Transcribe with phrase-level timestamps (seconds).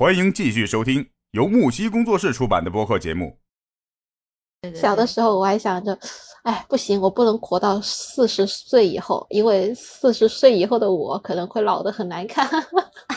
[0.00, 3.36] 欢迎继续收听由木西工作室出版的播客节目。
[4.74, 5.98] 小的时候我还想着，
[6.42, 12.48] 哎，不行，我不能活到四十岁以后，因为四十岁以后的我可能会老得很难看。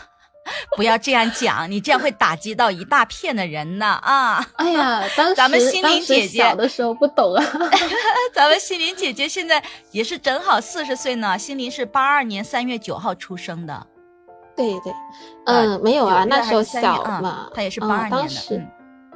[0.76, 4.46] 不要这样讲，你这样会打击到一大片的人呢啊！
[4.56, 7.42] 哎呀，当时咱们心灵姐姐小的时候不懂啊。
[8.34, 11.38] 咱们心灵姐姐现在也是正好四十岁呢。
[11.38, 13.86] 心灵是八二年三月九号出生的。
[14.56, 14.92] 对对，
[15.44, 18.66] 嗯，没有啊，那时候小嘛，他也是八二年的。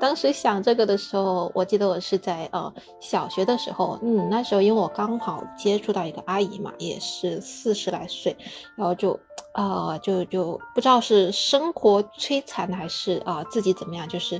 [0.00, 8.36] 当时想这个的时候，我记得我是在呃小学的时候，嗯，那时候因为我刚好接触到一个阿姨嘛，也是四十来岁，
[8.76, 9.18] 然后就
[9.52, 14.38] 啊就就不知道是生活摧残还是啊自己怎么样，就是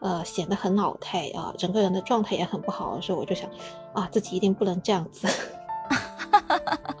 [0.00, 3.48] 呃显得很老态啊，整个人的状态也很不好，所以我就想
[3.92, 5.28] 啊自己一定不能这样子。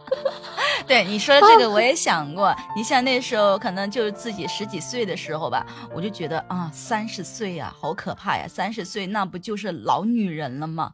[0.86, 2.54] 对你说的这个，我也想过。
[2.76, 8.46] 你像那时候，可能就是自己十几岁的时候吧，我就觉得啊，三十岁呀，好可怕呀！
[8.48, 10.92] 三十岁那不就是老女人了吗？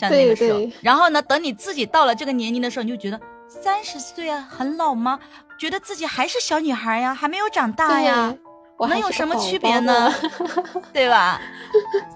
[0.00, 5.20] 像那个时候，然后呢，等你自己到了这个年龄的时候，你就觉得三十岁啊，很老吗？
[5.58, 8.34] 觉得自己还是小女孩呀，还没有长大呀，
[8.80, 10.12] 能有什么区别呢？
[10.92, 11.40] 对吧？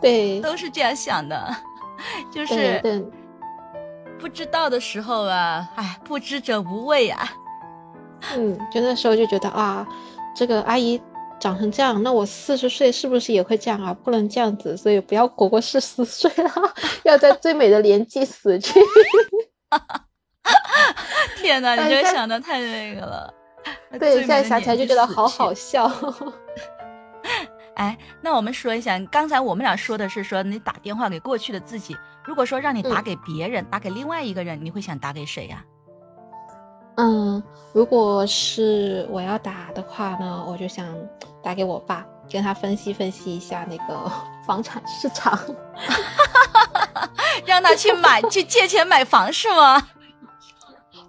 [0.00, 1.56] 对，都是这样想的，
[2.32, 2.80] 就是。
[4.22, 7.28] 不知道的时候啊，哎，不知者无畏啊。
[8.36, 9.84] 嗯，就那时候就觉得啊，
[10.32, 11.02] 这个阿姨
[11.40, 13.92] 长成这样，那我四十岁是不是也会这样啊？
[13.92, 16.52] 不能这样子，所以不要活过四十岁了，
[17.02, 18.78] 要在最美的年纪死去。
[21.42, 23.34] 天哪，你这想的太那个了。
[23.98, 25.90] 对，现在想起来就觉得好好笑。
[27.76, 31.96] 哎，那我们说一下，刚才我们俩说的是说你打电话给过去的自己。
[32.24, 35.64] 如果说让你打给别人，打给另外一个人，你会想打给谁呀？
[36.96, 37.42] 嗯，
[37.72, 40.86] 如果是我要打的话呢，我就想
[41.42, 44.12] 打给我爸，跟他分析分析一下那个
[44.46, 45.38] 房产市场，
[47.46, 49.88] 让他去买，去借钱买房是吗？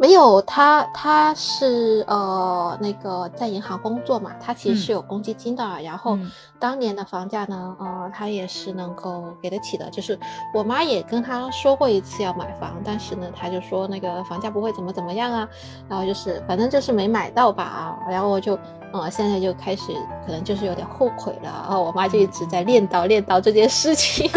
[0.03, 5.63] 没有他，他是呃那个在银行工作嘛，他其实是有公积金的。
[5.81, 6.19] 然后
[6.59, 9.89] 当年的房价呢，呃，他也是能够给得起的。
[9.91, 10.19] 就是
[10.53, 15.47] 我妈也跟他说过一次要买房，但是呢，他就说那个房价不会怎么怎么样啊。
[15.87, 17.97] 然后就是反正就是没买到吧啊。
[18.09, 18.59] 然后我就
[18.91, 19.93] 呃现在就开始
[20.25, 21.43] 可能就是有点后悔了。
[21.43, 24.29] 然后我妈就一直在念叨念叨这件事情。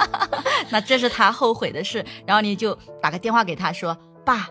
[0.68, 2.04] 那这是他后悔的事。
[2.26, 4.46] 然后你就打个电话给他说，爸。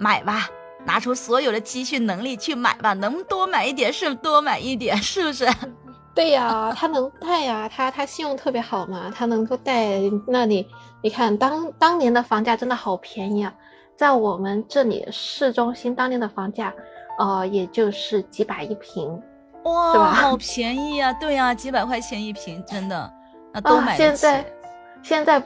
[0.00, 0.48] 买吧，
[0.84, 5.46] 拿出所有的积蓄能力去买吧，能多买一点是多买一点，是不是？
[6.12, 10.66] 对呀，他能贷呀，他他信用特别好嘛，他能够贷那里。
[11.02, 13.54] 你看当当年的房价真的好便宜啊，
[13.96, 16.74] 在我们这里市中心当年的房价，
[17.18, 19.22] 呃，也就是几百一平，
[19.64, 21.12] 哇，好便宜啊！
[21.14, 23.12] 对呀，几百块钱一平，真的，
[23.52, 24.02] 那都买得起。
[24.02, 24.44] 现在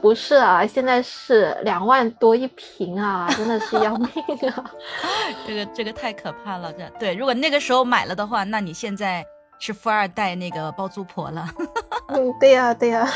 [0.01, 4.09] 不是啊，现在是两万多一平啊， 真的是要命
[4.51, 4.63] 啊！
[5.47, 7.15] 这个这个太可怕了，这对。
[7.15, 9.25] 如果那个时候买了的话，那你现在
[9.59, 11.47] 是富二代那个包租婆了。
[12.09, 13.07] 嗯，对呀对呀，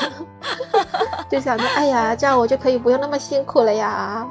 [1.30, 4.28] 就想着，哎呀，这样我就可以不用那么辛苦了呀。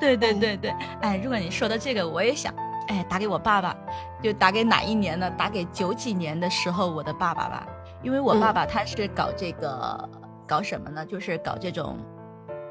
[0.00, 2.52] 对对对对，哎，如果你说的这个，我也想，
[2.88, 3.76] 哎，打给我爸爸，
[4.22, 5.30] 就打给哪一年呢？
[5.38, 7.66] 打给九几年的时候我的爸爸吧，
[8.02, 10.10] 因为我爸爸他是搞这个。
[10.50, 11.06] 搞什么呢？
[11.06, 11.96] 就是搞这种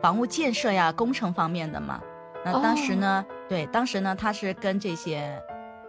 [0.02, 2.02] 房屋建设呀、工程方面的嘛。
[2.44, 5.42] 那当时呢，对，当时呢，他是跟这些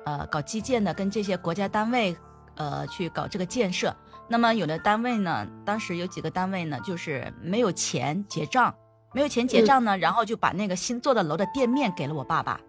[0.04, 2.16] 呃搞基建的，跟这些国家单位
[2.54, 3.92] 呃去搞这个建设。
[4.28, 8.72] 那么有的单位呢，当时有几个单位呢，就是没有钱结账，
[9.12, 12.60] 没有钱结账呢，然后就把那个新做的楼的店面给了我爸爸，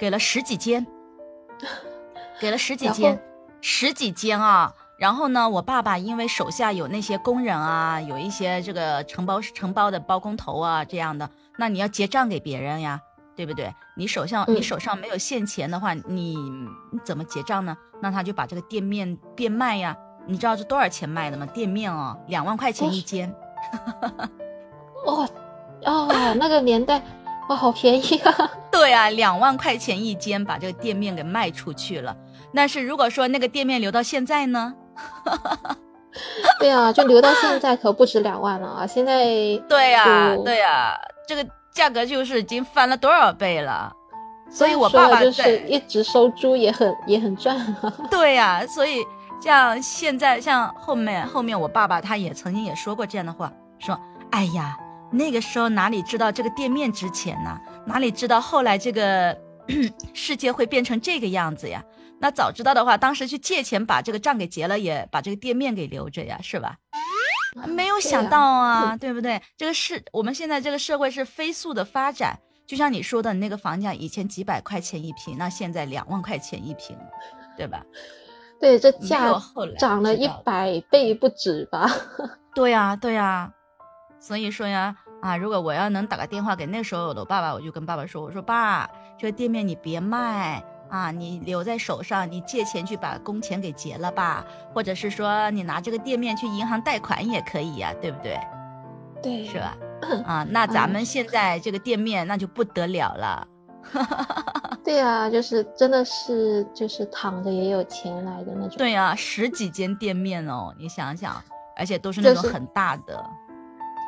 [0.00, 0.84] 给了十几间，
[2.40, 3.22] 给了十几间，
[3.60, 4.74] 十几间啊。
[4.98, 11.28] 然后呢，我爸爸因为手下有那些工人啊，有一些这个承包承包的包工头啊这样的，
[11.58, 13.00] 那你要结账给别人呀，
[13.34, 13.72] 对不对？
[13.96, 17.76] 你手上你手上没有现钱的话，你你怎么结账呢？
[18.00, 19.96] 那他就把这个店面变卖呀。
[20.26, 21.44] 你知道是多少钱卖的吗？
[21.46, 23.30] 店面哦，两万块钱一间。
[25.04, 25.28] 哦
[25.84, 27.02] 哦，那个年代
[27.50, 28.50] 哇，好便宜啊！
[28.72, 32.16] 对啊，两万块钱一间，把这个店面给卖出去了。
[32.54, 34.74] 但是如果说那个店面留到现在呢？
[36.60, 38.86] 对啊，就留到现在可不止两万了啊！
[38.86, 39.24] 现在
[39.68, 40.96] 对呀，对呀，
[41.26, 43.92] 这个价格就是已经翻了多少倍了。
[44.50, 47.58] 所以我爸爸就是一直收租也很也很赚。
[48.10, 49.04] 对呀，所以
[49.42, 53.98] 像现在像后面后面我爸爸他也曾经也说过这样的话，说
[54.30, 54.76] ：“哎呀，
[55.10, 57.58] 那个时候哪里知道这个店面值钱呢？
[57.84, 59.36] 哪里知道后来这个
[60.14, 61.82] 世界会变成这个样子呀？”
[62.24, 66.74] 那早知道的话，当时去借钱把这个账给结了，也把这个店面给留着呀，是吧？
[67.66, 69.42] 没有想到啊， 对不对？
[69.58, 76.96] 这个是我们现在这个社会是飞速的发展，就像你说的，你那个房价以前几百块钱一平，那现在两万块钱一平，
[77.58, 77.84] 对吧？
[78.58, 79.38] 对，这价
[79.78, 81.86] 涨了一百倍不止吧？
[82.56, 83.52] 对呀，对呀。
[84.18, 88.88] 所以说呀，啊，如果我要能打个电话给那时候我的爸爸，我就跟爸爸说，我说爸，
[89.18, 90.64] 这个店面你别卖。
[90.94, 98.38] 啊，你留在手上，你借钱去把工钱给结了吧，或者是说你拿这个店面去银行贷款也可以呀，对不对？
[99.20, 99.76] 对，是吧？
[100.24, 103.48] 啊，那咱们现在这个店面那就不得了了。
[104.84, 108.78] 对啊，就是真的是就是躺着也有钱来的那种。
[108.78, 111.42] 对啊，十几间店面哦，你想想，
[111.76, 113.18] 而且都是那种很大的。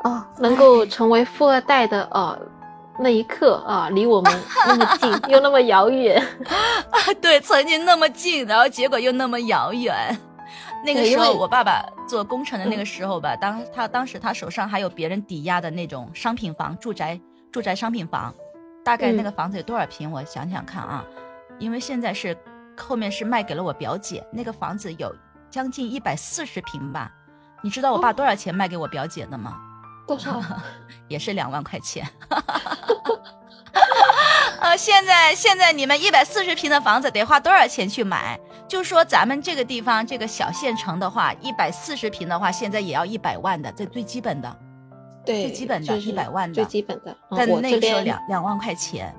[0.04, 2.38] 哦，能够成为富二代的哦。
[2.98, 4.32] 那一刻啊，离我们
[4.66, 6.20] 那么近又那么遥远
[6.90, 6.96] 啊！
[7.20, 9.94] 对，曾经那么近，然后结果又那么遥远。
[10.84, 17.20] 那个时候，我爸爸做工程的那个时候吧，当他当时他手上还有别人抵押的那种商品房、住宅、
[17.50, 18.32] 住宅商品房，
[18.84, 20.10] 大概那个房子有多少平？
[20.10, 21.04] 我想想看啊，
[21.58, 22.36] 因为现在是
[22.76, 25.14] 后面是卖给了我表姐，那个房子有
[25.50, 27.10] 将近一百四十平吧。
[27.62, 29.56] 你知道我爸多少钱卖给我表姐的吗？
[30.06, 30.40] 多少？
[31.08, 32.06] 也是两万块钱。
[34.60, 38.38] 呃，现在现在你们一百四十平的房子得花多少钱去买？
[38.66, 44.56] 就说咱们这个地方这个小县城的话，一百四十平的话，现在也要一百万的，这最基本的。
[45.24, 47.16] 对，最基本的一百万的，最基本的。
[47.30, 49.14] 但那个时候两两万块钱。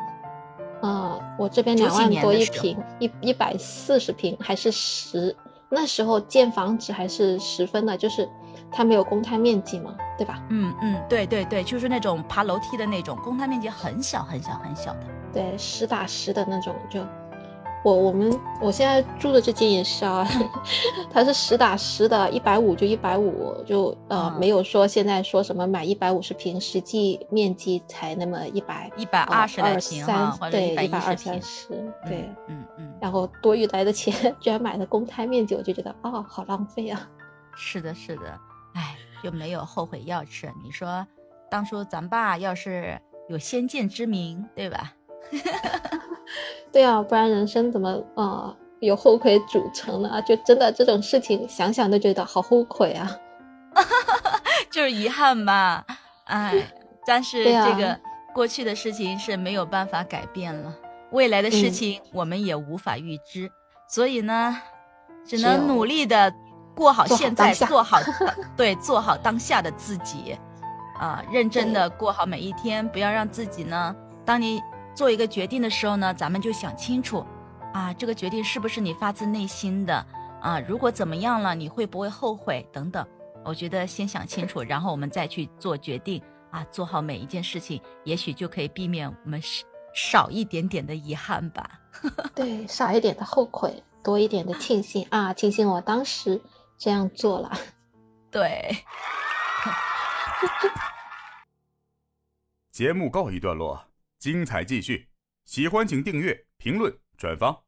[0.81, 5.36] 啊，我这边两万多一平，一一百四十平还是十？
[5.69, 8.28] 那时候建房子还是十分的，就是。
[8.72, 10.42] 它没有公摊面积嘛，对吧？
[10.50, 15.00] 嗯嗯，对对对，就是那种爬楼梯的那种，公摊面积很小很小很小的。
[15.34, 16.75] 对，实打实的那种。
[16.90, 17.02] 就
[17.84, 20.28] 我我们我现在住的这间也是啊，
[21.12, 30.06] 它是实打实的，一百五就一百五，就呃没有说现在说什么买一百五十平，实际面积才那么一百一百二十来平
[30.52, 31.69] 对，一百二三十，
[32.06, 32.94] 对，嗯嗯。
[33.00, 37.08] 然后多余来的钱居然买了公摊面积，我就觉得哦，好浪费啊。
[37.56, 38.40] 是的，是的。
[39.18, 40.52] 哎，就没有后悔药吃。
[40.64, 41.06] 你说，
[41.50, 43.00] 当初咱爸要是
[43.30, 44.94] 有先见之明，对吧？
[46.72, 50.22] 对啊，不然人生怎么呃有后悔组成呢？
[50.22, 53.18] 就真的这种事情想想都觉得好后悔啊，
[54.69, 55.86] 就是遗憾吧。
[56.25, 56.54] 哎，
[57.08, 58.00] 但是这个
[58.34, 60.75] 过去的事情是没有办法改变了，
[61.12, 63.50] 未来的事情我们也无法预知，
[63.88, 64.62] 所以呢，
[65.25, 66.34] 只能努力的。
[66.77, 67.97] 过好现在，做好
[68.56, 70.38] 对，做好当下的自己，
[71.00, 73.95] 啊，认真的过好每一天，不要让自己呢。
[74.24, 74.62] 当你
[74.94, 77.25] 做一个决定的时候呢，咱们就想清楚，
[77.74, 80.06] 啊，这个决定是不是你发自内心的
[80.39, 80.59] 啊？
[80.59, 83.03] 如果怎么样了，你会不会后悔等等？
[83.44, 86.21] 我觉得先想清楚，然后我们再去做决定
[86.51, 89.65] 啊，做好每一件事情，也许就可以避免我们少
[89.95, 91.80] 少一点点的遗憾吧。
[92.35, 96.39] 对，少一点的后悔，多一点的庆幸啊，庆幸我当时。
[96.77, 97.51] 这样做了，
[98.31, 98.85] 对。
[102.71, 103.88] 节目告一段落，
[104.19, 105.09] 精彩继续。
[105.45, 107.63] 喜欢请订阅、评论、转发。